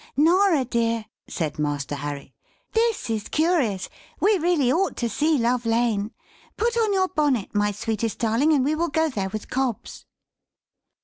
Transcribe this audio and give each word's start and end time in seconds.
"Norah, 0.17 0.65
dear," 0.65 1.05
said 1.27 1.59
Master 1.59 1.93
Harry, 1.93 2.33
"this 2.71 3.07
is 3.07 3.27
curious. 3.29 3.87
We 4.19 4.39
really 4.39 4.71
ought 4.71 4.97
to 4.97 5.07
see 5.07 5.37
Love 5.37 5.63
Lane. 5.63 6.11
Put 6.57 6.75
on 6.75 6.91
your 6.91 7.09
bonnet, 7.09 7.53
my 7.53 7.71
sweetest 7.71 8.17
darling, 8.17 8.51
and 8.51 8.65
we 8.65 8.73
will 8.73 8.89
go 8.89 9.09
there 9.09 9.29
with 9.29 9.51
Cobbs." 9.51 10.07